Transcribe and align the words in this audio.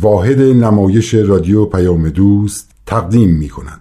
واحد 0.00 0.40
نمایش 0.40 1.14
رادیو 1.14 1.64
پیام 1.64 2.08
دوست 2.08 2.70
تقدیم 2.86 3.30
می 3.30 3.48
کند. 3.48 3.80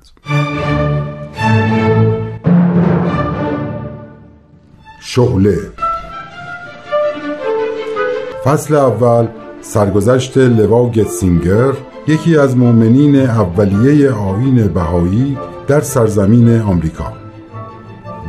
شعله 5.01 5.57
فصل 8.45 8.75
اول 8.75 9.27
سرگذشت 9.61 10.37
لوا 10.37 10.89
گتسینگر 10.89 11.73
یکی 12.07 12.37
از 12.37 12.57
مؤمنین 12.57 13.15
اولیه 13.15 14.11
آین 14.11 14.67
بهایی 14.67 15.37
در 15.67 15.81
سرزمین 15.81 16.61
آمریکا 16.61 17.13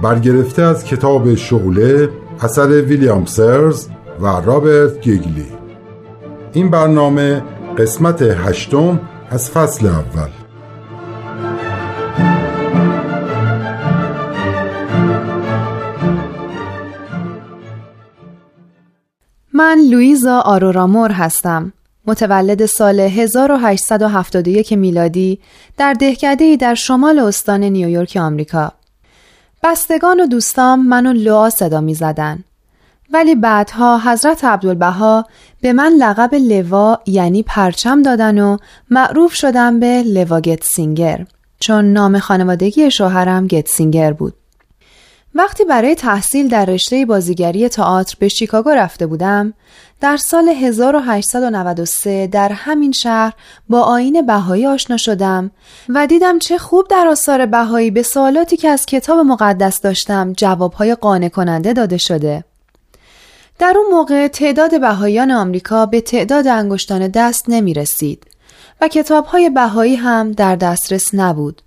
برگرفته 0.03 0.63
از 0.63 0.85
کتاب 0.85 1.35
شعله 1.35 2.09
اثر 2.41 2.69
ویلیام 2.69 3.25
سرز 3.25 3.89
و 4.21 4.27
رابرت 4.27 5.01
گیگلی 5.01 5.47
این 6.53 6.71
برنامه 6.71 7.43
قسمت 7.79 8.23
هشتم 8.23 9.01
از 9.31 9.51
فصل 9.51 9.87
اول 9.87 10.29
من 19.53 19.79
لویزا 19.91 20.41
آرورامور 20.41 21.11
هستم. 21.11 21.73
متولد 22.07 22.67
سال 22.67 23.01
1871 23.01 24.73
میلادی 24.73 25.39
در 25.79 25.93
دهکده‌ای 25.93 26.57
در 26.57 26.75
شمال 26.75 27.19
استان 27.19 27.65
نیویورک 27.65 28.17
آمریکا. 28.21 28.73
بستگان 29.63 30.21
و 30.21 30.27
دوستام 30.27 30.87
منو 30.87 31.13
لوا 31.13 31.51
صدا 31.51 31.81
می 31.81 31.95
زدن. 31.95 32.45
ولی 33.13 33.35
بعدها 33.35 33.99
حضرت 33.99 34.45
عبدالبها 34.45 35.25
به 35.61 35.73
من 35.73 35.93
لقب 35.93 36.35
لوا 36.35 36.99
یعنی 37.07 37.43
پرچم 37.43 38.03
دادن 38.03 38.39
و 38.39 38.57
معروف 38.91 39.35
شدم 39.35 39.81
به 39.81 40.03
لوا 40.03 40.41
گتسینگر 40.41 41.27
چون 41.61 41.93
نام 41.93 42.19
خانوادگی 42.19 42.91
شوهرم 42.91 43.47
گتسینگر 43.47 44.13
بود. 44.13 44.35
وقتی 45.35 45.65
برای 45.65 45.95
تحصیل 45.95 46.49
در 46.49 46.65
رشته 46.65 47.07
بازیگری 47.07 47.69
تئاتر 47.69 48.17
به 48.19 48.29
شیکاگو 48.29 48.71
رفته 48.71 49.07
بودم 49.07 49.55
در 50.01 50.17
سال 50.17 50.49
1893 50.49 52.27
در 52.27 52.53
همین 52.53 52.93
شهر 52.93 53.33
با 53.69 53.81
آین 53.83 54.27
بهایی 54.27 54.67
آشنا 54.67 54.97
شدم 54.97 55.51
و 55.89 56.07
دیدم 56.07 56.39
چه 56.39 56.59
خوب 56.59 56.89
در 56.91 57.07
آثار 57.07 57.47
بهایی 57.47 57.91
به 57.91 58.03
سوالاتی 58.03 58.57
که 58.57 58.69
از 58.69 58.87
کتاب 58.87 59.19
مقدس 59.19 59.81
داشتم 59.81 60.33
جوابهای 60.33 60.95
قانع 60.95 61.29
کننده 61.29 61.73
داده 61.73 61.97
شده. 61.97 62.45
در 63.59 63.75
اون 63.77 63.87
موقع 63.91 64.29
تعداد 64.29 64.81
بهاییان 64.81 65.31
آمریکا 65.31 65.87
به 65.87 66.01
تعداد 66.01 66.47
انگشتان 66.47 67.09
دست 67.09 67.45
نمی 67.49 67.75
رسید 67.75 68.27
و 68.81 68.89
کتابهای 68.89 69.51
بهایی 69.51 69.97
هم 69.97 70.33
در 70.33 70.57
دسترس 70.57 71.15
نبود. 71.15 71.63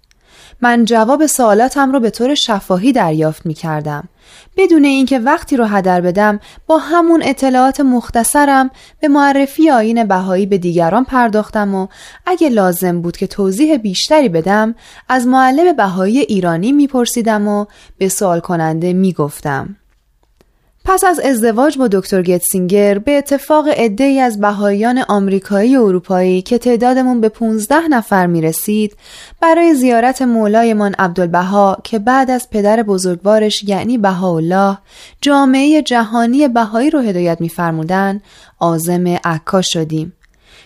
من 0.62 0.86
جواب 0.86 1.26
سوالاتم 1.26 1.92
رو 1.92 2.00
به 2.00 2.10
طور 2.10 2.36
شفاهی 2.36 2.92
دریافت 2.92 3.45
می 3.45 3.54
کردم 3.54 4.10
بدون 4.58 4.86
اینکه 4.86 5.20
وقتی 5.20 5.58
رو 5.58 5.66
هدر 5.66 6.02
بدم 6.02 6.40
با 6.67 6.78
همون 6.78 7.22
اطلاعات 7.23 7.80
مختصرم 7.80 8.72
به 9.00 9.08
معرفی 9.08 9.70
آین 9.70 10.04
بهایی 10.04 10.45
به 10.45 10.58
دیگران 10.58 11.04
پرداختم 11.04 11.76
و 11.76 11.88
اگه 12.26 12.50
لازم 12.50 13.02
بود 13.02 13.17
که 13.17 13.28
توضیح 13.28 13.78
بیشتری 13.78 14.30
بدم 14.30 14.76
از 15.10 15.28
معلم 15.28 15.76
بهایی 15.76 16.20
ایرانی 16.20 16.72
میپرسیدم 16.72 17.48
و 17.48 17.66
به 17.98 18.10
سوال 18.10 18.40
کننده 18.40 18.94
می‌گفتم. 18.94 19.76
پس 20.85 21.03
از 21.03 21.19
ازدواج 21.19 21.77
با 21.77 21.88
دکتر 21.88 22.22
گتسینگر 22.22 22.97
به 22.97 23.17
اتفاق 23.17 23.67
ای 23.99 24.19
از 24.19 24.39
بهاییان 24.39 24.97
آمریکایی 25.08 25.77
و 25.77 25.81
اروپایی 25.81 26.41
که 26.41 26.58
تعدادمون 26.58 27.21
به 27.21 27.30
15 27.30 27.88
نفر 27.88 28.27
می 28.27 28.41
رسید 28.41 28.97
برای 29.41 29.75
زیارت 29.75 30.21
مولایمان 30.21 30.95
عبدالبها 30.99 31.77
که 31.83 31.99
بعد 31.99 32.31
از 32.31 32.49
پدر 32.49 32.83
بزرگوارش 32.83 33.63
یعنی 33.63 33.97
بهاءالله 33.97 34.77
جامعه 35.21 35.81
جهانی 35.81 36.48
بهایی 36.48 36.89
رو 36.89 36.99
هدایت 36.99 37.42
میفرمودن 37.42 38.21
عازم 38.59 39.08
عکا 39.08 39.61
شدیم. 39.61 40.14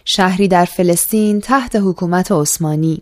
شهری 0.06 0.48
در 0.48 0.66
فلسطین 0.66 1.42
تحت 1.42 1.76
حکومت 1.76 2.32
عثمانی. 2.32 3.02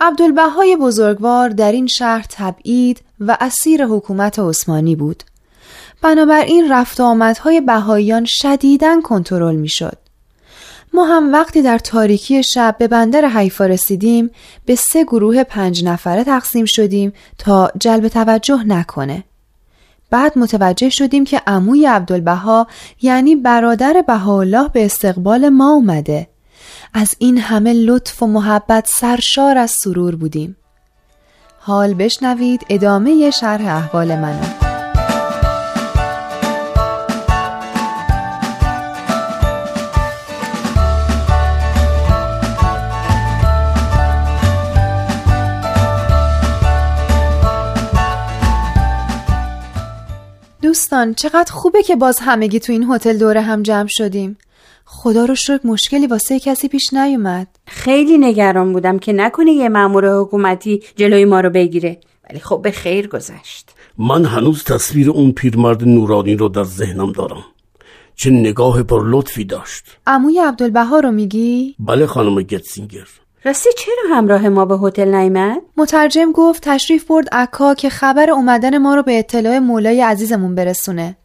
عبدالبهای 0.00 0.76
بزرگوار 0.76 1.48
در 1.48 1.72
این 1.72 1.86
شهر 1.86 2.26
تبعید 2.30 3.00
و 3.20 3.36
اسیر 3.40 3.84
حکومت 3.84 4.38
عثمانی 4.38 4.96
بود. 4.96 5.24
بنابراین 6.02 6.72
رفت 6.72 7.00
آمدهای 7.00 7.60
بهاییان 7.60 8.24
شدیداً 8.28 9.00
کنترل 9.00 9.56
می‌شد. 9.56 9.98
ما 10.92 11.04
هم 11.04 11.32
وقتی 11.32 11.62
در 11.62 11.78
تاریکی 11.78 12.42
شب 12.42 12.76
به 12.78 12.88
بندر 12.88 13.28
حیفا 13.28 13.66
رسیدیم 13.66 14.30
به 14.66 14.74
سه 14.74 15.04
گروه 15.04 15.44
پنج 15.44 15.84
نفره 15.84 16.24
تقسیم 16.24 16.64
شدیم 16.64 17.12
تا 17.38 17.70
جلب 17.78 18.08
توجه 18.08 18.64
نکنه. 18.64 19.24
بعد 20.10 20.38
متوجه 20.38 20.88
شدیم 20.90 21.24
که 21.24 21.42
عموی 21.46 21.86
عبدالبها 21.86 22.66
یعنی 23.02 23.36
برادر 23.36 24.04
بهاءالله 24.06 24.68
به 24.68 24.84
استقبال 24.84 25.48
ما 25.48 25.72
اومده. 25.72 26.28
از 26.94 27.14
این 27.18 27.38
همه 27.38 27.72
لطف 27.72 28.22
و 28.22 28.26
محبت 28.26 28.88
سرشار 28.94 29.58
از 29.58 29.70
سرور 29.70 30.16
بودیم. 30.16 30.56
حال 31.58 31.94
بشنوید 31.94 32.66
ادامه 32.68 33.30
شرح 33.30 33.76
احوال 33.76 34.16
منو. 34.16 34.57
دوستان 50.68 51.14
چقدر 51.14 51.52
خوبه 51.52 51.82
که 51.82 51.96
باز 51.96 52.18
همگی 52.20 52.60
تو 52.60 52.72
این 52.72 52.90
هتل 52.90 53.18
دوره 53.18 53.40
هم 53.40 53.62
جمع 53.62 53.88
شدیم. 53.88 54.38
خدا 54.84 55.24
رو 55.24 55.34
شکر 55.34 55.60
مشکلی 55.64 56.06
واسه 56.06 56.40
کسی 56.40 56.68
پیش 56.68 56.92
نیومد. 56.92 57.46
خیلی 57.66 58.18
نگران 58.18 58.72
بودم 58.72 58.98
که 58.98 59.12
نکنه 59.12 59.52
یه 59.52 59.68
مأمور 59.68 60.20
حکومتی 60.20 60.82
جلوی 60.96 61.24
ما 61.24 61.40
رو 61.40 61.50
بگیره. 61.50 62.00
ولی 62.30 62.40
خب 62.40 62.60
به 62.62 62.70
خیر 62.70 63.08
گذشت. 63.08 63.70
من 63.98 64.24
هنوز 64.24 64.64
تصویر 64.64 65.10
اون 65.10 65.32
پیرمرد 65.32 65.84
نورانی 65.84 66.36
رو 66.36 66.48
در 66.48 66.64
ذهنم 66.64 67.12
دارم. 67.12 67.44
چه 68.16 68.30
نگاه 68.30 68.82
پر 68.82 69.10
لطفی 69.10 69.44
داشت. 69.44 69.84
عموی 70.06 70.38
عبدالبها 70.38 71.00
رو 71.00 71.10
میگی؟ 71.10 71.74
بله 71.78 72.06
خانم 72.06 72.42
گتسینگر. 72.42 73.08
راستی 73.48 73.70
چرا 73.78 74.16
همراه 74.16 74.48
ما 74.48 74.64
به 74.64 74.78
هتل 74.78 75.14
نیامد 75.14 75.62
مترجم 75.76 76.32
گفت 76.32 76.62
تشریف 76.68 77.04
برد 77.04 77.28
عکا 77.32 77.74
که 77.74 77.88
خبر 77.90 78.30
اومدن 78.30 78.78
ما 78.78 78.94
رو 78.94 79.02
به 79.02 79.18
اطلاع 79.18 79.58
مولای 79.58 80.00
عزیزمون 80.00 80.54
برسونه. 80.54 81.16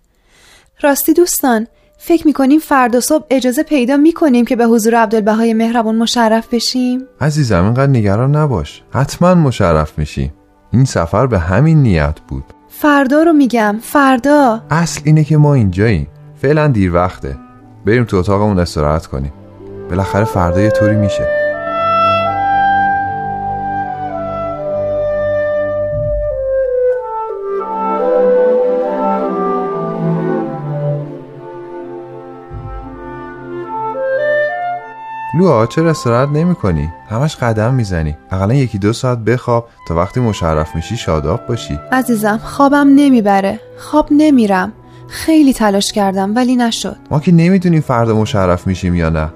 راستی 0.81 1.13
دوستان 1.13 1.67
فکر 1.97 2.27
می‌کنیم 2.27 2.59
فردا 2.59 2.99
صبح 2.99 3.25
اجازه 3.29 3.63
پیدا 3.63 3.97
می‌کنیم 3.97 4.45
که 4.45 4.55
به 4.55 4.65
حضور 4.65 4.95
عبدالبهای 4.95 5.53
مهربون 5.53 5.95
مشرف 5.95 6.53
بشیم؟ 6.53 7.07
عزیزم 7.21 7.63
اینقدر 7.63 7.91
نگران 7.91 8.35
نباش. 8.35 8.83
حتما 8.93 9.35
مشرف 9.35 9.99
میشیم 9.99 10.33
این 10.73 10.85
سفر 10.85 11.27
به 11.27 11.39
همین 11.39 11.83
نیت 11.83 12.19
بود. 12.27 12.43
فردا 12.69 13.23
رو 13.23 13.33
میگم 13.33 13.79
فردا. 13.81 14.61
اصل 14.69 15.01
اینه 15.03 15.23
که 15.23 15.37
ما 15.37 15.53
اینجاییم. 15.53 16.07
فعلا 16.41 16.67
دیر 16.67 16.93
وقته. 16.93 17.37
بریم 17.85 18.03
تو 18.03 18.17
اتاقمون 18.17 18.59
استراحت 18.59 19.05
کنیم. 19.05 19.33
بالاخره 19.89 20.25
فردا 20.25 20.61
یه 20.61 20.69
طوری 20.69 20.95
میشه. 20.95 21.42
لوها 35.43 35.65
چرا 35.65 35.89
استراحت 35.89 36.29
نمی 36.29 36.55
کنی؟ 36.55 36.89
همش 37.09 37.35
قدم 37.35 37.73
می‌زنی. 37.73 38.17
اقلا 38.31 38.53
یکی 38.53 38.77
دو 38.77 38.93
ساعت 38.93 39.17
بخواب 39.17 39.67
تا 39.87 39.95
وقتی 39.95 40.19
مشرف 40.19 40.75
میشی 40.75 40.97
شاداب 40.97 41.47
باشی. 41.47 41.79
عزیزم 41.91 42.39
خوابم 42.43 42.87
نمی‌بره. 42.95 43.59
خواب 43.77 44.07
نمیرم. 44.11 44.73
خیلی 45.07 45.53
تلاش 45.53 45.91
کردم 45.91 46.35
ولی 46.35 46.55
نشد. 46.55 46.95
ما 47.11 47.19
که 47.19 47.31
نمی‌دونیم 47.31 47.81
فردا 47.81 48.15
مشرف 48.15 48.67
میشیم 48.67 48.95
یا 48.95 49.09
نه. 49.09 49.29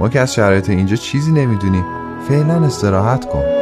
ما 0.00 0.08
که 0.08 0.20
از 0.20 0.34
شرایط 0.34 0.70
اینجا 0.70 0.96
چیزی 0.96 1.32
نمی‌دونیم. 1.32 1.84
فعلا 2.28 2.64
استراحت 2.64 3.24
کن. 3.24 3.61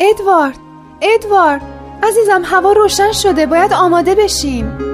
ادوارد 0.00 0.58
ادوارد 1.00 1.62
عزیزم 2.02 2.42
هوا 2.44 2.72
روشن 2.72 3.12
شده 3.12 3.46
باید 3.46 3.72
آماده 3.72 4.14
بشیم. 4.14 4.85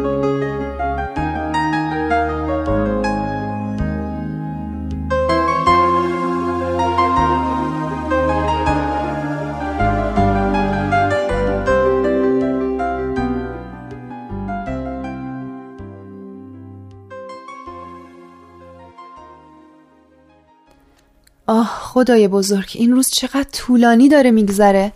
خدای 22.02 22.28
بزرگ 22.28 22.70
این 22.74 22.92
روز 22.92 23.10
چقدر 23.10 23.46
طولانی 23.52 24.08
داره 24.08 24.30
میگذره. 24.30 24.92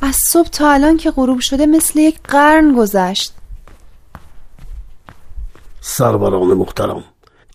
از 0.00 0.14
صبح 0.28 0.48
تا 0.48 0.70
الان 0.70 0.96
که 0.96 1.10
غروب 1.10 1.40
شده 1.40 1.66
مثل 1.66 1.98
یک 1.98 2.18
قرن 2.24 2.74
گذشت. 2.74 3.32
سروران 5.80 6.54
محترم 6.54 7.04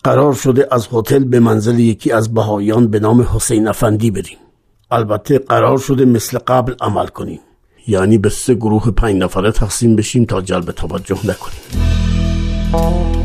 قرار 0.03 0.33
شده 0.33 0.67
از 0.71 0.87
هتل 0.91 1.23
به 1.23 1.39
منزل 1.39 1.79
یکی 1.79 2.11
از 2.11 2.33
بهایان 2.33 2.87
به 2.87 2.99
نام 2.99 3.21
حسین 3.21 3.67
افندی 3.67 4.11
بریم. 4.11 4.37
البته 4.91 5.39
قرار 5.39 5.77
شده 5.77 6.05
مثل 6.05 6.37
قبل 6.37 6.75
عمل 6.81 7.07
کنیم. 7.07 7.39
یعنی 7.87 8.17
به 8.17 8.29
سه 8.29 8.53
گروه 8.53 8.91
پنج 8.91 9.15
نفره 9.15 9.51
تقسیم 9.51 9.95
بشیم 9.95 10.25
تا 10.25 10.41
جلب 10.41 10.71
توجه 10.71 11.19
نکنیم. 11.27 13.16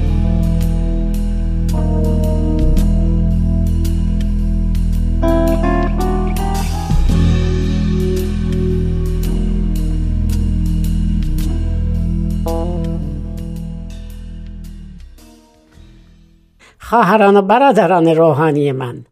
خواهران 16.92 17.36
و 17.36 17.42
برادران 17.42 18.08
روحانی 18.08 18.72
من. 18.72 19.04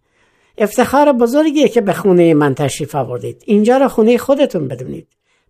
افتخار 0.59 1.12
بزرگیه 1.12 1.69
که 1.69 1.81
به 1.81 1.93
خونه 1.93 2.35
من 2.35 2.55
تشریف 2.55 2.94
آوردید. 2.94 3.43
اینجا 3.47 3.77
را 3.77 3.88
خونه 3.88 4.19
خودتون 4.19 4.69
بدونید. 4.69 5.09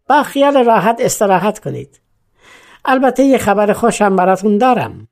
با 0.08 0.22
خیال 0.22 0.64
راحت 0.64 0.96
استراحت 1.00 1.58
کنید. 1.58 2.00
البته 2.84 3.22
یه 3.22 3.38
خبر 3.38 3.72
خوشم 3.72 4.16
براتون 4.16 4.58
دارم. 4.58 5.08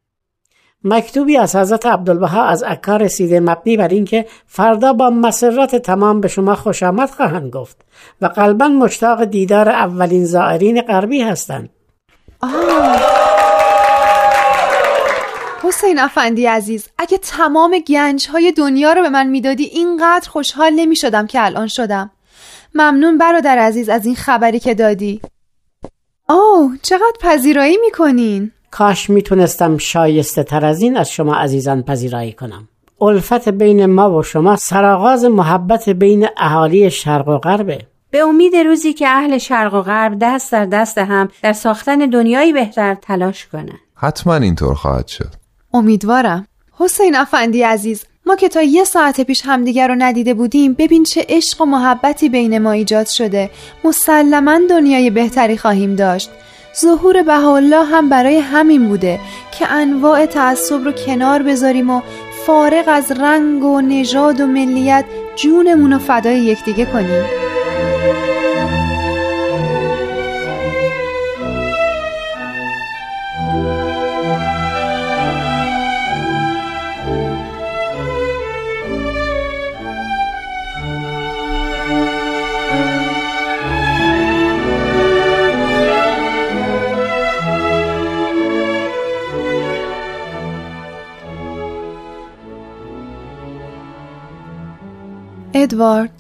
مکتوبی 0.85 1.37
از 1.37 1.57
حضرت 1.57 1.87
عبدالبها 1.87 2.45
از 2.45 2.63
عکا 2.63 2.97
رسیده 2.97 3.41
مبنی 3.41 3.77
بر 3.77 3.89
اینکه 3.89 4.27
فردا 4.47 4.93
با 4.93 5.11
مسرت 5.11 5.77
تمام 5.77 6.21
به 6.21 6.29
شما 6.29 6.55
خوش 6.55 6.83
آمد 6.83 7.11
خواهند 7.11 7.51
گفت 7.51 7.85
و 8.21 8.27
قلبا 8.27 8.69
مشتاق 8.69 9.25
دیدار 9.25 9.69
اولین 9.69 10.25
زائرین 10.25 10.83
غربی 10.83 11.23
هستند. 11.23 11.69
حسین 15.69 15.99
افندی 15.99 16.47
عزیز 16.47 16.89
اگه 16.99 17.19
تمام 17.19 17.79
گنج 17.79 18.29
های 18.29 18.53
دنیا 18.53 18.93
رو 18.93 19.03
به 19.03 19.09
من 19.09 19.27
می‌دادی 19.27 19.65
اینقدر 19.65 20.29
خوشحال 20.29 20.73
نمی 20.73 20.97
شدم 20.97 21.27
که 21.27 21.45
الان 21.45 21.67
شدم. 21.67 22.11
ممنون 22.75 23.19
برادر 23.19 23.59
عزیز 23.59 23.89
از 23.89 24.07
این 24.07 24.15
خبری 24.15 24.61
که 24.61 24.75
دادی. 24.75 25.21
اوه 26.29 26.77
چقدر 26.83 27.13
پذیرایی 27.21 27.77
می‌کنین؟ 27.85 28.53
کاش 28.71 29.11
می‌تونستم 29.11 29.79
شایسته 29.79 30.43
تر 30.43 30.65
از 30.65 30.83
این 30.83 30.97
از 30.97 31.11
شما 31.11 31.35
عزیزان 31.35 31.83
پذیرایی 31.83 32.33
کنم. 32.33 32.69
الفت 33.01 33.49
بین 33.49 33.87
ما 33.87 34.19
و 34.19 34.23
شما 34.23 34.57
سرآغاز 34.57 35.25
محبت 35.25 35.89
بین 35.89 36.29
اهالی 36.37 36.91
شرق 36.91 37.29
و 37.29 37.39
غربه. 37.39 37.87
به 38.11 38.19
امید 38.19 38.57
روزی 38.57 38.93
که 38.93 39.09
اهل 39.09 39.39
شرق 39.39 39.75
و 39.75 39.83
غرب 39.83 40.17
دست 40.21 40.53
در 40.53 40.67
دست 40.67 40.99
هم 40.99 41.29
در 41.43 41.53
ساختن 41.53 41.99
دنیایی 41.99 42.53
بهتر 42.53 42.95
تلاش 42.95 43.47
کنند. 43.47 43.79
حتما 43.95 44.35
اینطور 44.35 44.75
خواهد 44.75 45.07
شد. 45.07 45.48
امیدوارم. 45.75 46.47
حسین 46.73 47.17
افندی 47.17 47.63
عزیز 47.63 48.05
ما 48.27 48.37
که 48.37 48.49
تا 48.49 48.63
یه 48.63 48.85
ساعت 48.85 49.21
پیش 49.21 49.43
همدیگر 49.45 49.89
رو 49.89 49.95
ندیده 49.99 50.35
بودیم 50.35 50.73
ببین 50.73 51.05
چه 51.05 51.27
عشق 51.29 51.61
و 51.61 51.65
محبتی 51.65 52.29
بین 52.29 52.59
ما 52.59 52.73
ایجاد 52.73 53.07
شده. 53.07 53.51
مسلما 53.85 54.61
دنیای 54.71 55.11
بهتری 55.11 55.59
خواهیم 55.59 55.97
داشت. 55.97 56.31
ظهور 56.81 57.23
بهاءالله 57.23 57.85
هم 57.85 58.09
برای 58.09 58.39
همین 58.39 58.89
بوده 58.89 59.21
که 59.59 59.73
انواع 59.73 60.27
تعصب 60.27 60.85
رو 60.85 60.93
کنار 60.93 61.43
بذاریم 61.43 61.91
و 61.91 62.01
فارغ 62.47 62.85
از 62.87 63.13
رنگ 63.13 63.65
و 63.65 63.81
نژاد 63.81 64.41
و 64.41 64.47
ملیت 64.47 65.05
جونمون 65.37 65.93
رو 65.93 65.99
فدای 65.99 66.41
یکدیگه 66.41 66.85
کنیم. 66.85 67.48
ادوارد 95.69 96.11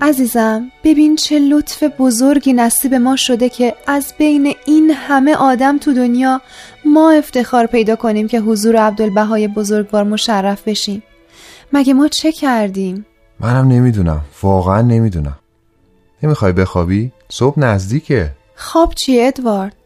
عزیزم 0.00 0.70
ببین 0.84 1.16
چه 1.16 1.38
لطف 1.38 1.82
بزرگی 1.98 2.52
نصیب 2.52 2.94
ما 2.94 3.16
شده 3.16 3.48
که 3.48 3.74
از 3.86 4.14
بین 4.18 4.54
این 4.66 4.90
همه 4.90 5.34
آدم 5.34 5.78
تو 5.78 5.92
دنیا 5.92 6.40
ما 6.84 7.10
افتخار 7.10 7.66
پیدا 7.66 7.96
کنیم 7.96 8.28
که 8.28 8.40
حضور 8.40 8.76
عبدالبهای 8.76 9.48
بزرگوار 9.48 10.04
مشرف 10.04 10.68
بشیم 10.68 11.02
مگه 11.72 11.94
ما 11.94 12.08
چه 12.08 12.32
کردیم؟ 12.32 13.06
منم 13.40 13.68
نمی‌دونم 13.68 14.20
واقعا 14.42 14.82
نمی‌دونم 14.82 15.38
نمی‌خوای 16.22 16.52
بخوابی؟ 16.52 17.12
صبح 17.28 17.60
نزدیکه 17.60 18.30
خواب 18.56 18.94
چیه 18.94 19.26
ادوارد؟ 19.26 19.76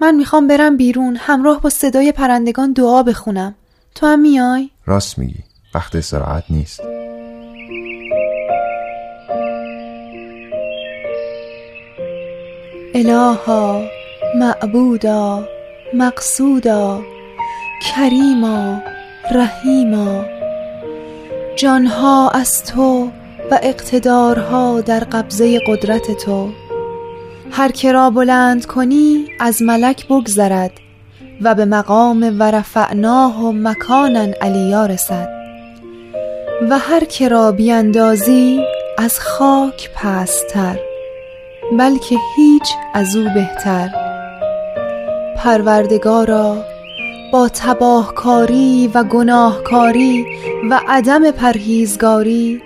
من 0.00 0.14
می‌خوام 0.14 0.46
برم 0.46 0.76
بیرون 0.76 1.16
همراه 1.20 1.60
با 1.60 1.70
صدای 1.70 2.12
پرندگان 2.12 2.72
دعا 2.72 3.02
بخونم 3.02 3.54
تو 3.94 4.06
هم 4.06 4.20
میای؟ 4.20 4.70
راست 4.86 5.18
میگی 5.18 5.44
وقت 5.74 5.96
استراحت 5.96 6.44
نیست 6.50 6.80
الها 12.96 13.82
معبودا 14.36 15.44
مقصودا 15.94 17.02
کریما 17.82 18.82
رحیما. 19.32 20.24
جانها 21.56 22.30
از 22.30 22.64
تو 22.64 23.10
و 23.50 23.58
اقتدارها 23.62 24.80
در 24.80 25.00
قبضه 25.00 25.60
قدرت 25.66 26.10
تو. 26.24 26.48
هر 27.50 27.72
که 27.72 27.92
را 27.92 28.10
بلند 28.10 28.66
کنی 28.66 29.24
از 29.40 29.62
ملک 29.62 30.08
بگذرد 30.08 30.72
و 31.42 31.54
به 31.54 31.64
مقام 31.64 32.36
ورفعناه 32.40 33.44
و 33.44 33.52
مکانا 33.52 34.26
علیا 34.40 34.86
رسد. 34.86 35.28
و 36.70 36.78
هر 36.78 37.04
که 37.04 37.28
را 37.28 37.52
بیاندازی 37.52 38.60
از 38.98 39.20
خاک 39.20 39.90
پستر 39.94 40.85
بلکه 41.72 42.16
هیچ 42.36 42.74
از 42.94 43.16
او 43.16 43.24
بهتر. 43.34 43.88
پروردگارا 45.36 46.64
با 47.32 47.48
تباهکاری 47.48 48.90
و 48.94 49.04
گناهکاری 49.04 50.26
و 50.70 50.80
عدم 50.88 51.30
پرهیزگاری 51.30 52.62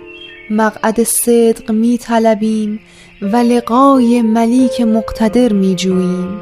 مقعد 0.51 1.03
صدق 1.03 1.71
می 1.71 1.99
طلبیم 1.99 2.81
و 3.23 3.37
لقای 3.37 4.23
ملیک 4.23 4.81
مقتدر 4.81 5.53
می 5.53 5.75
جوییم 5.75 6.41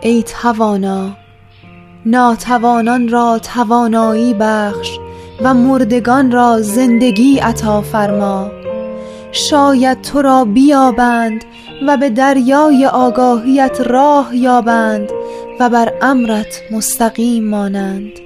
ای 0.00 0.22
توانا 0.22 1.23
ناتوانان 2.06 3.08
را 3.08 3.38
توانایی 3.38 4.34
بخش 4.34 4.98
و 5.42 5.54
مردگان 5.54 6.30
را 6.30 6.60
زندگی 6.60 7.38
عطا 7.38 7.80
فرما. 7.82 8.50
شاید 9.32 10.02
تو 10.02 10.22
را 10.22 10.44
بیابند 10.44 11.44
و 11.86 11.96
به 11.96 12.10
دریای 12.10 12.86
آگاهیت 12.86 13.80
راه 13.80 14.36
یابند 14.36 15.08
و 15.60 15.70
بر 15.70 15.92
امرت 16.02 16.62
مستقیم 16.70 17.48
مانند. 17.48 18.23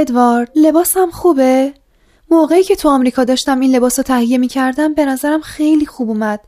ادوارد 0.00 0.50
لباسم 0.56 1.10
خوبه؟ 1.10 1.72
موقعی 2.30 2.64
که 2.64 2.76
تو 2.76 2.88
آمریکا 2.88 3.24
داشتم 3.24 3.60
این 3.60 3.76
لباس 3.76 3.98
رو 3.98 4.02
تهیه 4.02 4.38
می 4.38 4.48
کردم 4.48 4.94
به 4.94 5.04
نظرم 5.04 5.40
خیلی 5.40 5.86
خوب 5.86 6.08
اومد. 6.08 6.40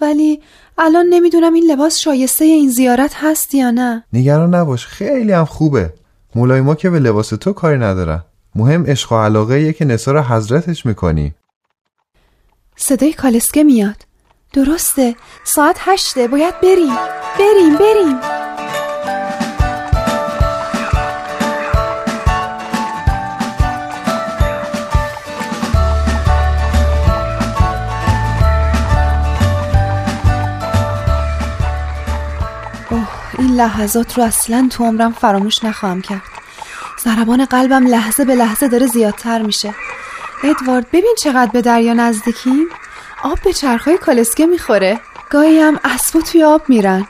ولی 0.00 0.42
الان 0.78 1.06
نمی‌دونم 1.06 1.52
این 1.52 1.64
لباس 1.70 1.98
شایسته 1.98 2.44
این 2.44 2.70
زیارت 2.70 3.14
هست 3.14 3.54
یا 3.54 3.70
نه. 3.70 4.04
نگران 4.12 4.54
نباش 4.54 4.86
خیلی 4.86 5.32
هم 5.32 5.44
خوبه. 5.44 5.92
مولای 6.34 6.60
ما 6.60 6.74
که 6.74 6.90
به 6.90 6.98
لباس 6.98 7.28
تو 7.28 7.52
کاری 7.52 7.78
ندارن. 7.78 8.24
مهم 8.54 8.86
عشق 8.86 9.12
و 9.12 9.16
علاقه 9.16 9.72
که 9.72 9.84
نثار 9.84 10.22
حضرتش 10.22 10.86
می‌کنی. 10.86 11.34
صدای 12.76 13.12
کالسکه 13.12 13.64
میاد. 13.64 13.96
درسته. 14.52 15.16
ساعت 15.44 15.76
هشته. 15.80 16.28
باید 16.28 16.60
بریم. 16.60 16.96
بریم 17.38 17.76
بریم. 17.76 18.45
این 33.56 33.64
لحظات 33.64 34.18
رو 34.18 34.24
اصلا 34.24 34.68
تو 34.70 34.84
عمرم 34.84 35.12
فراموش 35.12 35.64
نخواهم 35.64 36.00
کرد. 36.00 36.22
ضربان 37.04 37.44
قلبم 37.44 37.86
لحظه 37.86 38.24
به 38.24 38.34
لحظه 38.34 38.68
داره 38.68 38.86
زیادتر 38.86 39.42
میشه. 39.42 39.74
ادوارد 40.44 40.86
ببین 40.90 41.14
چقدر 41.18 41.50
به 41.52 41.62
دریا 41.62 41.94
نزدیکیم. 41.94 42.66
آب 43.22 43.38
به 43.44 43.52
چرخهای 43.52 43.98
کالسکه 43.98 44.46
می‌خوره. 44.46 45.00
گاهی 45.30 45.58
هم 45.58 45.80
اسبا 45.84 46.20
توی 46.20 46.44
آب 46.44 46.62
میرن. 46.68 47.06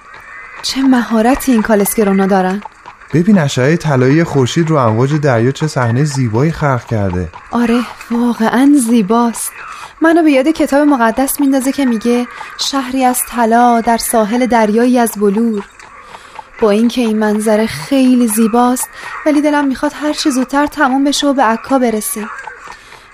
چه 0.63 0.83
مهارتی 0.83 1.53
این 1.53 1.63
کالسکرونا 1.63 2.27
دارن. 2.27 2.63
ببین 3.15 3.39
اشعه 3.39 3.77
طلایی 3.77 4.25
خورشید 4.25 4.71
رو 4.71 4.77
امواج 4.77 5.15
دریا 5.15 5.51
چه 5.51 5.67
صحنه 5.67 6.05
زیبایی 6.05 6.53
خلق 6.53 6.87
کرده. 6.87 7.29
آره 7.51 7.81
واقعا 8.11 8.73
زیباست. 8.89 9.53
منو 10.01 10.23
به 10.23 10.31
یاد 10.31 10.49
کتاب 10.49 10.89
مقدس 10.89 11.41
میندازه 11.41 11.73
که 11.73 11.85
میگه 11.85 12.27
شهری 12.59 13.05
از 13.05 13.21
طلا 13.29 13.81
در 13.81 13.97
ساحل 13.97 14.47
دریایی 14.47 14.99
از 14.99 15.13
بلور. 15.21 15.65
با 16.61 16.71
اینکه 16.71 17.01
این 17.01 17.19
منظره 17.19 17.67
خیلی 17.67 18.29
زیباست 18.29 18.89
ولی 19.27 19.41
دلم 19.41 19.67
می‌خواد 19.67 19.93
هر 19.95 20.13
چه 20.13 20.31
زودتر 20.31 20.67
تموم 20.67 21.05
بشه 21.05 21.27
و 21.27 21.33
به 21.33 21.43
عکا 21.43 21.79
برسیم 21.79 22.31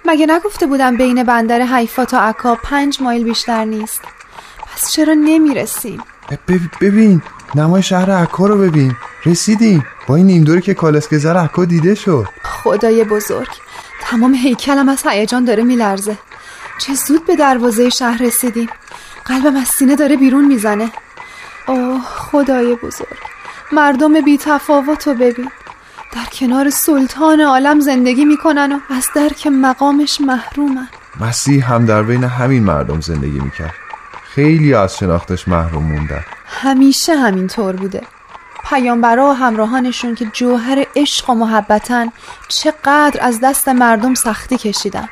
مگه 0.05 0.27
نگفته 0.27 0.67
بودم 0.67 0.97
بین 0.97 1.23
بندر 1.23 1.61
حیفا 1.63 2.05
تا 2.05 2.21
عکا 2.21 2.55
پنج 2.55 3.03
مایل 3.03 3.25
بیشتر 3.25 3.65
نیست؟ 3.65 4.01
پس 4.73 4.93
چرا 4.93 5.15
نمی‌رسیم؟ 5.15 6.03
بب- 6.31 6.61
ببین 6.81 7.23
نمای 7.55 7.83
شهر 7.83 8.11
عکا 8.11 8.47
رو 8.47 8.59
ببین. 8.59 8.97
رسیدیم. 9.27 9.87
با 10.07 10.17
این 10.17 10.27
نیم 10.27 10.45
دوری 10.45 10.61
که 10.61 10.75
کالسکزر 10.75 11.37
عکا 11.37 11.65
دیده 11.65 11.95
شد. 11.95 12.27
خدای 12.43 13.05
بزرگ. 13.05 13.49
تمام 14.01 14.35
هیکلم 14.35 14.89
از 14.89 15.03
هیجان 15.07 15.45
داره 15.45 15.63
میلرزه. 15.63 16.19
چه 16.79 16.95
زود 16.95 17.27
به 17.27 17.37
دروازه 17.37 17.91
شهر 17.91 18.23
رسیدیم. 18.23 18.69
قلبم 19.25 19.57
از 19.57 19.69
سینه 19.69 19.97
داره 19.97 20.17
بیرون 20.17 20.45
می‌زنه. 20.45 20.93
اوه 21.67 22.01
خدای 22.05 22.75
بزرگ. 22.75 23.32
مردم 23.73 24.21
بی 24.21 24.39
تفاوت 24.39 25.07
رو 25.07 25.15
ببین. 25.15 25.51
در 26.13 26.25
کنار 26.33 26.71
سلطان 26.71 27.41
عالم 27.41 27.81
زندگی 27.81 28.25
می‌کنن 28.25 28.73
و 28.73 28.95
از 28.95 29.09
درک 29.15 29.47
مقامش 29.47 30.21
محرومن. 30.21 30.89
مسیح 31.21 31.73
هم 31.73 31.87
در 31.87 32.03
بین 32.03 32.25
همین 32.25 32.65
مردم 32.65 33.01
زندگی 33.01 33.41
می‌کرد. 33.41 33.75
خیلی 34.25 34.75
از 34.75 34.97
شناختش 34.97 35.49
محروم 35.49 35.85
موندن. 35.85 36.25
همیشه 36.47 37.17
همینطور 37.17 37.77
بوده. 37.77 38.03
پیامبرا 38.65 39.31
و 39.31 39.33
همراهانشون 39.33 40.15
که 40.15 40.27
جوهر 40.33 40.85
عشق 40.97 41.31
و 41.31 41.35
محبتن 41.35 42.09
چقدر 42.49 43.21
از 43.21 43.41
دست 43.43 43.69
مردم 43.69 44.15
سختی 44.15 44.57
کشیدن. 44.57 45.09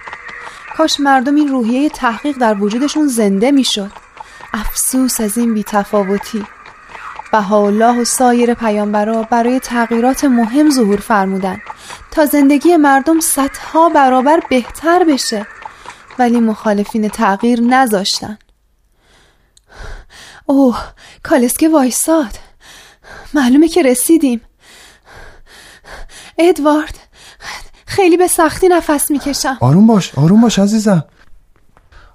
کاش 0.76 1.00
مردم 1.00 1.34
این 1.34 1.48
روحیه 1.48 1.88
تحقیق 1.88 2.36
در 2.36 2.54
وجودشون 2.54 3.08
زنده 3.08 3.50
می‌شد. 3.50 3.90
افسوس 4.54 5.20
از 5.20 5.38
این 5.38 5.54
بیتفاوتی. 5.54 6.44
بهاءالله 7.32 8.00
و 8.00 8.04
سایر 8.04 8.54
پیامبرا 8.54 9.22
برای 9.22 9.60
تغییرات 9.60 10.24
مهم 10.24 10.70
ظهور 10.70 11.00
فرمودن 11.00 11.58
تا 12.10 12.26
زندگی 12.26 12.76
مردم 12.76 13.20
صدها 13.20 13.88
برابر 13.88 14.40
بهتر 14.50 15.04
بشه 15.04 15.46
ولی 16.18 16.40
مخالفین 16.40 17.08
تغییر 17.08 17.60
نذاشتن 17.60 18.38
اوه 20.46 20.78
کالسکه 21.22 21.68
وایساد. 21.68 22.38
معلومه 23.34 23.68
که 23.68 23.82
رسیدیم. 23.82 24.40
ادوارد 26.38 26.98
خیلی 27.86 28.16
به 28.16 28.26
سختی 28.26 28.68
نفس 28.68 29.10
می‌کشم. 29.10 29.58
آروم 29.60 29.86
باش 29.86 30.18
آروم 30.18 30.40
باش 30.40 30.58
عزیزم. 30.58 31.04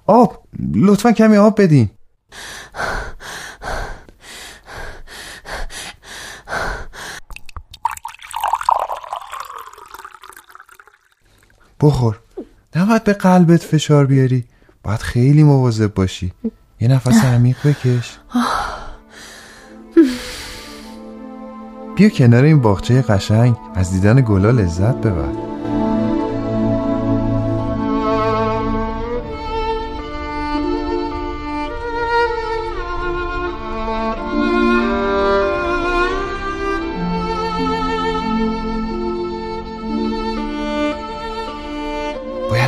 آب 0.06 0.42
لطفا 0.74 1.12
کمی 1.12 1.36
آب 1.36 1.62
بدین. 1.62 1.90
بخور. 11.80 12.18
نباید 12.76 13.04
به 13.04 13.12
قلبت 13.12 13.62
فشار 13.62 14.06
بیاری. 14.06 14.44
باید 14.82 15.00
خیلی 15.00 15.42
مواظب 15.42 15.94
باشی. 15.94 16.32
یه 16.80 16.88
نفس 16.88 17.24
عمیق 17.24 17.56
بکش. 17.64 18.18
بیا 21.96 22.08
کنار 22.08 22.44
این 22.44 22.60
باغچه 22.60 23.02
قشنگ. 23.02 23.56
از 23.74 23.90
دیدن 23.92 24.20
گلا 24.20 24.50
لذت 24.50 24.94
ببر. 24.94 25.45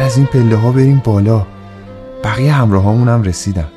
از 0.09 0.17
این 0.17 0.27
پله 0.27 0.57
ها 0.57 0.73
بریم 0.73 1.03
بالا. 1.05 1.47
بقیه 2.25 2.53
همراه 2.53 2.85
هم 2.85 3.23
رسیدن. 3.23 3.69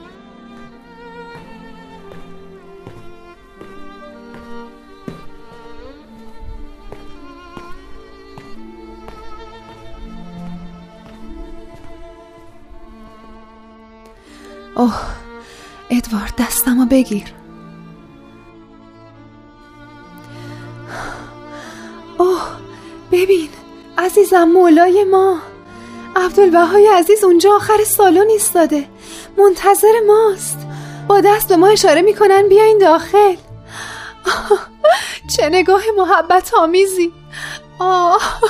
اوه 14.76 15.02
ادوارد 15.90 16.34
دستمو 16.38 16.86
بگیر. 16.86 17.34
اوه 22.18 22.42
ببین 23.12 23.50
عزیزم 23.98 24.44
مولای 24.44 25.04
ما. 25.12 25.51
عبدالبهای 26.26 26.88
عزیز 26.88 27.24
اونجا 27.24 27.56
آخر 27.56 27.84
سالن 27.84 28.30
ایستاده. 28.30 28.88
منتظر 29.38 29.94
ماست. 30.08 30.58
با 31.08 31.22
دست 31.22 31.48
به 31.48 31.56
ما 31.56 31.68
اشاره 31.68 32.02
می‌کنن 32.02 32.48
بیاین 32.48 32.78
داخل. 32.78 33.36
آه، 34.26 34.68
چه 35.38 35.50
نگاه 35.50 35.82
محبت 35.98 36.54
آمیزی. 36.54 37.12
آه. 37.80 38.22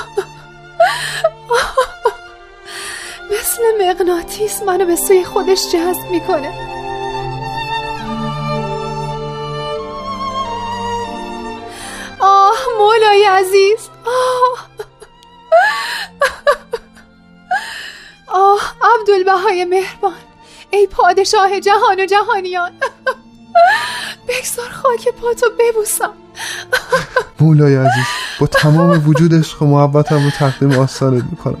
مثل 3.30 3.62
مغناطیس 3.80 4.62
منو 4.62 4.84
به 4.86 4.96
سوی 4.96 5.24
خودش 5.24 5.72
جذب 5.72 6.10
می‌کنه. 6.10 6.52
آه 12.20 12.58
مولای 12.78 13.24
عزیز. 13.24 13.88
آه. 14.06 14.68
آه 18.32 18.60
عبدالبهای 18.82 19.64
مهربان. 19.64 20.14
ای 20.70 20.86
پادشاه 20.86 21.60
جهان 21.60 22.00
و 22.00 22.06
جهانیان. 22.06 22.72
بگذار 24.28 24.70
خاک 24.70 25.08
پاتو 25.08 25.46
ببوسم. 25.58 26.12
مولای 27.40 27.76
عزیز 27.76 28.04
با 28.40 28.46
تمام 28.46 29.08
وجود 29.08 29.34
عشق 29.34 29.62
و 29.62 29.66
محبتم 29.66 30.24
رو 30.24 30.30
تقدیم 30.30 30.78
آستانت 30.78 31.24
می‌کنم. 31.30 31.58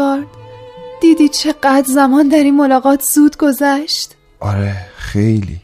ادوارد 0.00 0.26
دیدی 1.00 1.28
چقدر 1.28 1.84
زمان 1.86 2.28
در 2.28 2.42
این 2.42 2.56
ملاقات 2.56 3.02
زود 3.02 3.36
گذشت؟ 3.36 4.14
آره 4.40 4.76
خیلی. 4.96 5.60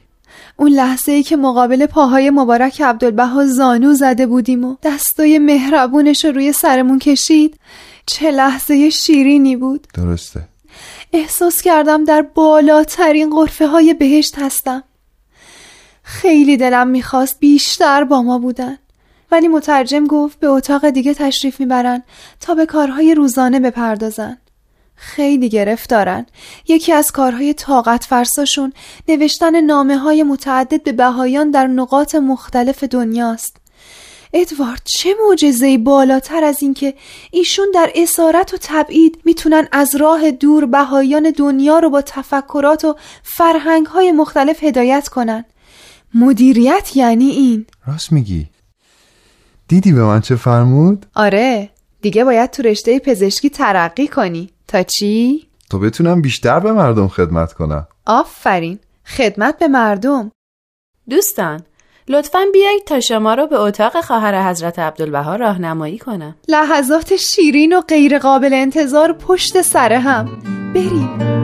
اون 0.56 0.72
لحظه 0.72 1.12
ای 1.12 1.22
که 1.22 1.36
مقابل 1.36 1.86
پاهای 1.86 2.30
مبارک 2.30 2.80
عبدالبها 2.80 3.46
زانو 3.46 3.94
زده 3.94 4.26
بودیم 4.26 4.64
و 4.64 4.76
دستای 4.82 5.38
مهربونش 5.38 6.24
رو 6.24 6.32
روی 6.32 6.52
سرمون 6.52 6.98
کشید 6.98 7.60
چه 8.06 8.30
لحظه 8.30 8.90
شیرینی 8.90 9.56
بود. 9.56 9.86
درسته. 9.94 10.48
احساس 11.12 11.62
کردم 11.62 12.04
در 12.04 12.22
بالاترین 12.22 13.30
غرفه 13.30 13.66
های 13.66 13.94
بهشت 13.94 14.38
هستم. 14.38 14.82
خیلی 16.02 16.56
دلم 16.56 16.88
می‌خواست 16.88 17.40
بیشتر 17.40 18.04
با 18.04 18.22
ما 18.22 18.38
بودن. 18.38 18.78
ولی 19.30 19.48
مترجم 19.48 20.06
گفت 20.06 20.40
به 20.40 20.46
اتاق 20.46 20.90
دیگه 20.90 21.14
تشریف 21.14 21.60
می‌برن 21.60 22.02
تا 22.40 22.54
به 22.54 22.66
کارهای 22.66 23.14
روزانه 23.14 23.60
بپردازن. 23.60 24.38
خیلی 24.94 25.48
گرفتارن. 25.48 26.26
یکی 26.68 26.92
از 26.92 27.12
کارهای 27.12 27.54
طاقت 27.54 28.04
فرساشون 28.04 28.72
نوشتن 29.08 29.60
نامه 29.60 29.98
های 29.98 30.22
متعدد 30.22 30.82
به 30.82 30.92
بهایان 30.92 31.50
در 31.50 31.66
نقاط 31.66 32.14
مختلف 32.14 32.84
دنیاست. 32.84 33.56
ادوارد 34.32 34.82
چه 34.84 35.14
معجزه‌ای 35.26 35.78
بالاتر 35.78 36.44
از 36.44 36.62
اینکه 36.62 36.94
ایشون 37.30 37.66
در 37.74 37.90
اسارت 37.94 38.54
و 38.54 38.56
تبعید 38.60 39.18
می‌تونن 39.24 39.68
از 39.72 39.96
راه 39.96 40.30
دور 40.30 40.66
بهایان 40.66 41.30
دنیا 41.30 41.78
رو 41.78 41.90
با 41.90 42.02
تفکرات 42.02 42.84
و 42.84 42.96
فرهنگ 43.22 43.86
های 43.86 44.12
مختلف 44.12 44.64
هدایت 44.64 45.08
کنن. 45.08 45.44
مدیریت 46.14 46.96
یعنی 46.96 47.30
این. 47.30 47.66
راست 47.86 48.12
میگی. 48.12 48.46
دیدی 49.68 49.92
به 49.92 50.04
من 50.04 50.20
چه 50.20 50.36
فرمود؟ 50.36 51.06
آره 51.14 51.70
دیگه 52.02 52.24
باید 52.24 52.50
تو 52.50 52.62
رشته 52.62 52.98
پزشکی 52.98 53.50
ترقی 53.50 54.08
کنی. 54.08 54.50
تا 54.68 54.82
چی؟ 54.82 55.46
تو 55.70 55.78
بتونم 55.78 56.22
بیشتر 56.22 56.60
به 56.60 56.72
مردم 56.72 57.08
خدمت 57.08 57.52
کنم. 57.52 57.86
آفرین 58.06 58.78
خدمت 59.06 59.58
به 59.58 59.68
مردم. 59.68 60.32
دوستان 61.10 61.62
لطفا 62.08 62.40
بیایید 62.52 62.84
تا 62.84 63.00
شما 63.00 63.34
رو 63.34 63.46
به 63.46 63.56
اتاق 63.60 64.00
خواهر 64.00 64.50
حضرت 64.50 64.78
عبدالبها 64.78 65.36
راهنمایی 65.36 65.98
کنم. 65.98 66.36
لحظات 66.48 67.16
شیرین 67.16 67.76
و 67.76 67.80
غیر 67.80 68.18
قابل 68.18 68.54
انتظار 68.54 69.12
پشت 69.12 69.62
سر 69.62 69.92
هم. 69.92 70.28
بریم. 70.74 71.35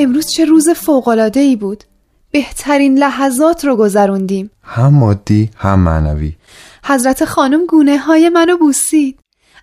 امروز 0.00 0.26
چه 0.26 0.44
روز 0.44 0.68
فوقلاده 0.68 1.40
ای 1.40 1.56
بود. 1.56 1.84
بهترین 2.30 2.98
لحظات 2.98 3.64
رو 3.64 3.76
گذروندیم. 3.76 4.50
هم 4.62 4.94
مادی 4.94 5.50
هم 5.56 5.80
معنوی. 5.80 6.32
حضرت 6.84 7.24
خانم 7.24 7.66
گونه 7.66 7.98
های 7.98 8.28
منو 8.28 8.56
بوسید. 8.56 9.18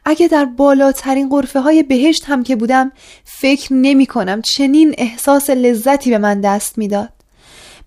اگه 0.06 0.28
در 0.28 0.46
بالاترین 0.46 1.30
قرفه 1.30 1.60
های 1.60 1.84
بهشت 1.84 2.26
هم 2.26 2.44
که 2.44 2.56
بودم 2.56 2.92
فکر 3.24 3.74
نمی 3.74 4.06
کنم 4.06 4.42
چنین 4.42 4.96
احساس 4.98 5.50
لذتی 5.50 6.10
به 6.10 6.18
من 6.18 6.42
دست 6.42 6.78
می‌داد. 6.78 7.10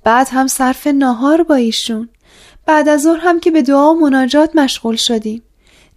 بعد 0.05 0.29
هم 0.31 0.47
صرف 0.47 0.87
ناهار 0.87 1.43
با 1.43 1.55
ایشون. 1.55 2.09
بعد 2.67 2.89
از 2.89 3.03
ظهر 3.03 3.21
هم 3.21 3.41
که 3.41 3.51
به 3.51 3.63
دعا 3.63 3.95
و 3.95 4.01
مناجات 4.01 4.57
مشغول 4.57 4.97
شدیم. 4.97 5.43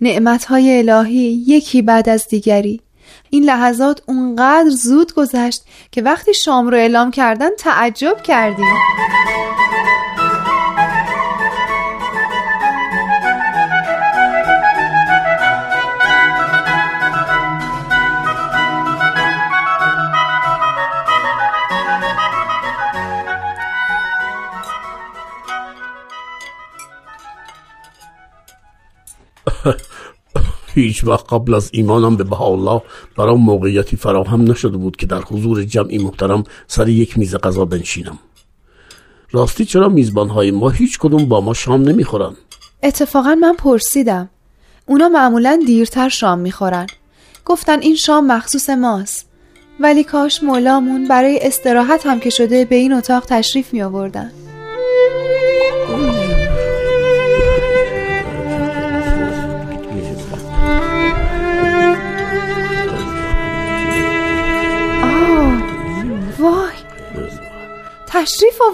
نعمت 0.01 0.45
های 0.45 0.77
الهی 0.77 1.43
یکی 1.47 1.81
بعد 1.81 2.09
از 2.09 2.27
دیگری. 2.27 2.81
این 3.29 3.43
لحظات 3.43 4.01
اونقدر 4.05 4.69
زود 4.69 5.13
گذشت 5.13 5.63
که 5.91 6.01
وقتی 6.01 6.33
شام 6.33 6.67
رو 6.67 6.77
اعلام 6.77 7.11
کردن 7.11 7.49
تعجب 7.57 8.21
کردیم. 8.23 8.75
هیچ 30.91 31.03
وقت 31.03 31.33
قبل 31.33 31.53
از 31.53 31.69
ایمانم 31.73 32.15
به 32.15 32.41
الله 32.41 32.81
برام 33.17 33.41
موقعیتی 33.41 33.97
فراهم 33.97 34.51
نشده 34.51 34.77
بود 34.77 34.95
که 34.95 35.05
در 35.05 35.21
حضور 35.21 35.63
جمعی 35.63 35.97
محترم 35.97 36.43
سر 36.67 36.89
یک 36.89 37.17
میز 37.17 37.35
غذا 37.35 37.65
بنشینم. 37.65 38.19
راستی 39.31 39.65
چرا 39.65 39.89
میزبانهای 39.89 40.51
ما 40.51 40.69
هیچ 40.69 40.99
کدوم 40.99 41.25
با 41.25 41.41
ما 41.41 41.53
شام 41.53 41.81
نمی‌خورن؟ 41.81 42.33
اتفاقا 42.83 43.35
من 43.35 43.55
پرسیدم. 43.55 44.29
اونا 44.85 45.09
معمولا 45.09 45.59
دیرتر 45.67 46.09
شام 46.09 46.39
می‌خورن. 46.39 46.87
گفتن 47.45 47.79
این 47.79 47.95
شام 47.95 48.27
مخصوص 48.27 48.69
ماست. 48.69 49.25
ولی 49.79 50.03
کاش 50.03 50.43
مولامون 50.43 51.07
برای 51.07 51.39
استراحت 51.41 52.05
هم 52.05 52.19
که 52.19 52.29
شده 52.29 52.65
به 52.65 52.75
این 52.75 52.93
اتاق 52.93 53.25
تشریف 53.25 53.73
می 53.73 53.81
آوردن 53.81 54.31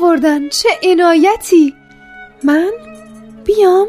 آوردن. 0.03 0.49
چه 0.49 0.69
عنایتی. 0.83 1.73
من 2.43 2.71
بیام. 3.45 3.88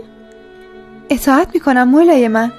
اطاعت 1.11 1.51
می‌کنم 1.55 1.89
مولای 1.89 2.29
من. 2.29 2.53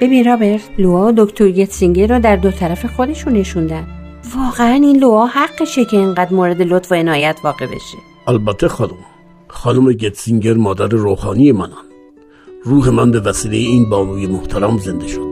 ببین 0.00 0.24
رابرت 0.24 0.60
لوا 0.78 1.08
و 1.08 1.12
دکتر 1.16 1.50
گتسینگر 1.50 2.06
رو 2.06 2.20
در 2.20 2.36
دو 2.36 2.50
طرف 2.50 2.86
خودشون 2.86 3.32
نشوندن. 3.32 3.86
واقعا 4.36 4.74
این 4.74 4.96
لوا 4.96 5.26
حقشه 5.26 5.84
که 5.84 5.96
اینقدر 5.96 6.34
مورد 6.34 6.62
لطف 6.62 6.92
و 6.92 6.94
عنایت 6.94 7.38
واقع 7.44 7.66
بشه. 7.66 7.98
البته 8.28 8.68
خانم. 8.68 8.98
خانم 9.48 9.92
گتسینگر 9.92 10.54
مادر 10.54 10.86
روحانی 10.86 11.52
منن. 11.52 11.72
روح 12.64 12.88
من 12.88 13.10
به 13.10 13.20
وسیله 13.20 13.56
این 13.56 13.90
بانوی 13.90 14.26
محترم 14.26 14.78
زنده 14.78 15.08
شد. 15.08 15.31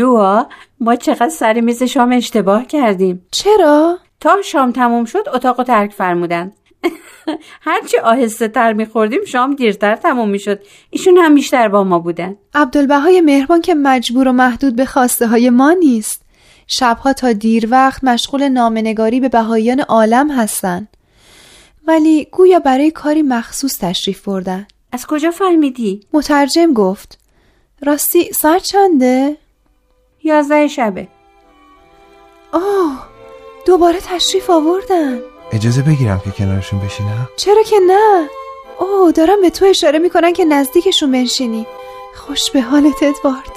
لوا 0.00 0.46
ما 0.80 0.96
چقدر 0.96 1.28
سر 1.28 1.60
میز 1.60 1.82
شام 1.82 2.12
اشتباه 2.12 2.66
کردیم. 2.66 3.26
چرا؟ 3.30 3.98
تا 4.20 4.42
شام 4.44 4.72
تموم 4.72 5.04
شد 5.04 5.28
اتاق 5.34 5.62
ترک 5.62 5.92
فرمودن. 5.92 6.52
هرچی 7.68 7.98
آهسته 7.98 8.48
تر 8.48 8.72
میخوردیم 8.72 9.24
شام 9.24 9.54
دیرتر 9.54 9.96
تموم 9.96 10.28
می‌شد. 10.28 10.60
ایشون 10.90 11.16
هم 11.16 11.34
بیشتر 11.34 11.68
با 11.68 11.84
ما 11.84 11.98
بودن. 11.98 12.36
عبدالبهای 12.54 13.20
مهربان 13.20 13.60
که 13.60 13.74
مجبور 13.74 14.28
و 14.28 14.32
محدود 14.32 14.76
به 14.76 14.84
خواسته 14.84 15.26
های 15.26 15.50
ما 15.50 15.72
نیست. 15.72 16.22
شبها 16.66 17.12
تا 17.12 17.32
دیر 17.32 17.68
وقت 17.70 18.04
مشغول 18.04 18.48
نامنگاری 18.48 19.20
به 19.20 19.28
بهاییان 19.28 19.80
عالم 19.80 20.30
هستن. 20.30 20.88
ولی 21.86 22.28
گویا 22.32 22.58
برای 22.58 22.90
کاری 22.90 23.22
مخصوص 23.22 23.78
تشریف 23.78 24.28
بردن. 24.28 24.66
از 24.92 25.06
کجا 25.06 25.30
فهمیدی؟ 25.30 26.00
مترجم 26.12 26.72
گفت 26.72 27.18
راستی 27.82 28.32
ساعت 28.32 28.62
چنده؟ 28.62 29.36
یازده 30.24 30.68
شبه. 30.68 31.08
آه 32.52 33.08
دوباره 33.66 34.00
تشریف 34.00 34.50
آوردن. 34.50 35.20
اجازه 35.52 35.82
بگیرم 35.82 36.20
که 36.24 36.30
کنارشون 36.30 36.80
بشینم؟ 36.80 37.28
چرا 37.36 37.62
که 37.62 37.76
نه؟ 37.86 38.28
اوه 38.78 39.12
دارم 39.12 39.40
به 39.40 39.50
تو 39.50 39.64
اشاره 39.64 39.98
می‌کنن 39.98 40.32
که 40.32 40.44
نزدیکشون 40.44 41.12
بنشینی. 41.12 41.66
خوش 42.14 42.50
به 42.50 42.60
حالت 42.60 43.02
ادوارد 43.02 43.52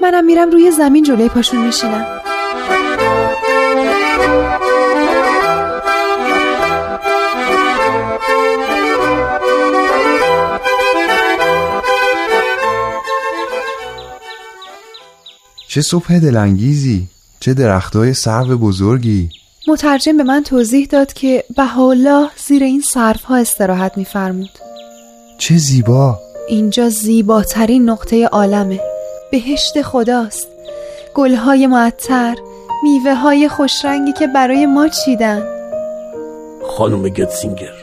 منم 0.00 0.24
میرم 0.24 0.50
روی 0.50 0.70
زمین 0.70 1.04
جلوی 1.04 1.28
پاشون 1.28 1.60
میشینم. 1.60 2.20
چه 15.74 15.82
صبح 15.82 16.18
دلانگیزی 16.18 17.08
چه 17.40 17.54
درختای 17.54 18.14
سرو 18.14 18.58
بزرگی. 18.58 19.28
مترجم 19.68 20.16
به 20.16 20.22
من 20.22 20.42
توضیح 20.42 20.86
داد 20.86 21.12
که 21.12 21.44
بهاءالله 21.56 22.28
زیر 22.46 22.62
این 22.62 22.82
ها 23.24 23.36
استراحت 23.36 23.98
میفرمود. 23.98 24.50
چه 25.38 25.56
زیبا. 25.56 26.18
اینجا 26.48 26.88
زیباترین 26.88 27.90
نقطه 27.90 28.26
عالمه. 28.26 28.80
بهشت 29.32 29.82
خداست. 29.82 30.48
گلهای 31.14 31.66
معطر 31.66 32.36
میوه 32.82 33.14
های 33.14 33.48
خوشرنگی 33.48 34.12
که 34.12 34.26
برای 34.26 34.66
ما 34.66 34.88
چیدن. 34.88 35.42
خانم 36.76 37.02
گتسینگر 37.02 37.74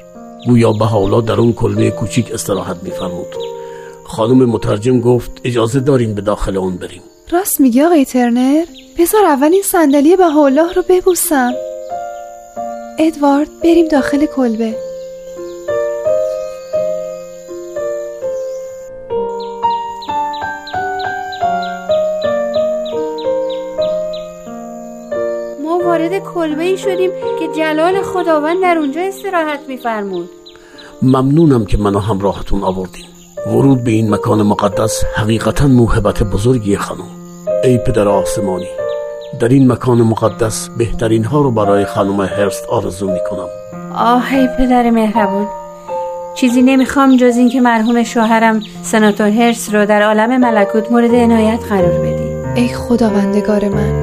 گویا 0.48 0.74
به 0.74 0.86
حالا 0.86 1.22
در 1.22 1.34
اون 1.34 1.54
کلبه 1.54 1.92
کوچیک 1.92 2.32
استراحت 2.34 2.84
میفرمود. 2.84 3.36
خانم 4.06 4.46
مترجم 4.46 5.00
گفت 5.00 5.32
اجازه 5.44 5.80
داریم 5.80 6.14
به 6.14 6.22
داخل 6.22 6.58
اون 6.58 6.78
بریم. 6.78 7.02
راست 7.32 7.60
میگی 7.60 7.82
آقای 7.82 8.06
ترنر؟ 8.06 8.66
بذار 8.98 9.26
اول 9.26 9.54
این 9.54 9.64
صندلی 9.64 10.16
به 10.16 10.38
الله 10.38 10.74
رو 10.74 10.84
ببوسم. 10.90 11.54
ادوارد 13.00 13.48
بریم 13.64 13.88
داخل 13.88 14.26
کلبه. 14.26 14.76
ما 25.64 25.80
وارد 25.86 26.24
کلبه 26.34 26.64
ای 26.64 26.78
شدیم 26.78 27.12
که 27.40 27.48
جلال 27.56 28.02
خداوند 28.02 28.62
در 28.62 28.78
اونجا 28.78 29.02
استراحت 29.02 29.60
میفرمود. 29.68 30.30
ممنونم 31.02 31.66
که 31.66 31.78
منو 31.78 32.00
همراهتون 32.00 32.64
آوردین. 32.64 33.06
ورود 33.48 33.84
به 33.84 33.92
این 33.92 34.10
مکان 34.10 34.42
مقدس 34.42 35.04
حقیقتا 35.16 35.68
موهبت 35.68 36.24
بزرگی 36.24 36.78
خانم. 36.78 37.21
ای 37.64 37.78
پدر 37.78 38.08
آسمانی 38.08 38.68
در 39.40 39.48
این 39.48 39.72
مکان 39.72 40.02
مقدس 40.02 40.70
بهترین 40.78 41.24
ها 41.24 41.42
رو 41.42 41.52
برای 41.52 41.86
خانم 41.86 42.22
هرست 42.22 42.66
آرزو 42.66 43.12
می‌کنم. 43.12 43.48
آه 43.96 44.34
ای 44.34 44.48
پدر 44.58 44.90
مهربون 44.90 45.48
چیزی 46.36 46.62
نمی‌خوام 46.62 47.18
جز 47.18 47.38
این 47.38 47.50
که 47.50 47.62
مرحوم 47.62 48.04
شوهرم 48.04 48.62
سناتور 48.84 49.30
هرس 49.30 49.74
رو 49.74 49.86
در 49.86 50.02
عالم 50.02 50.38
ملکوت 50.38 50.92
مورد 50.92 51.16
عنایت 51.16 51.60
قرار 51.70 52.00
بدی. 52.00 52.62
ای 52.62 52.68
خداوندگار 52.68 53.70
من 53.70 53.94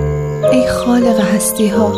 ای 0.53 0.69
خالق 0.69 1.21
هستی 1.21 1.69
ها 1.69 1.93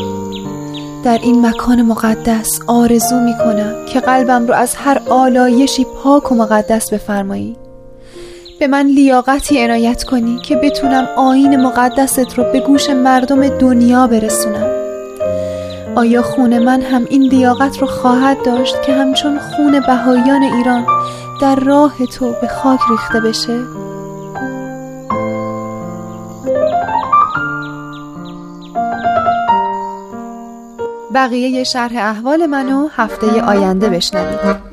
در 1.04 1.18
این 1.22 1.46
مکان 1.46 1.82
مقدس 1.82 2.60
آرزو 2.66 3.20
می 3.20 3.34
کنم 3.38 3.74
که 3.92 4.00
قلبم 4.00 4.46
رو 4.46 4.54
از 4.54 4.74
هر 4.74 5.00
آلایشی 5.08 5.86
پاک 6.02 6.32
و 6.32 6.34
مقدس 6.34 6.92
بفرمایی. 6.92 7.56
به 8.60 8.66
من 8.66 8.86
لیاقتی 8.86 9.64
عنایت 9.64 10.04
کنی 10.04 10.38
که 10.38 10.56
بتونم 10.56 11.08
آین 11.16 11.56
مقدست 11.56 12.38
رو 12.38 12.44
به 12.52 12.60
گوش 12.60 12.90
مردم 12.90 13.48
دنیا 13.48 14.06
برسونم 14.06 14.70
آیا 15.96 16.22
خون 16.22 16.58
من 16.58 16.82
هم 16.82 17.06
این 17.10 17.22
لیاقت 17.22 17.78
رو 17.78 17.86
خواهد 17.86 18.42
داشت 18.44 18.82
که 18.82 18.92
همچون 18.92 19.38
خون 19.38 19.80
بهایان 19.80 20.42
ایران 20.42 20.86
در 21.40 21.56
راه 21.56 22.06
تو 22.06 22.34
به 22.40 22.48
خاک 22.48 22.80
ریخته 22.90 23.20
بشه؟ 23.20 23.60
بقیه 31.14 31.64
شرح 31.64 31.96
احوال 31.96 32.46
منو 32.46 32.88
هفته 32.88 33.42
آینده 33.42 33.88
بشنوید 33.88 34.69